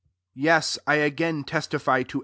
[0.33, 2.19] 3 Yea, t again testify to every